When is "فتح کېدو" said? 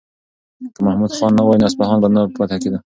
2.37-2.77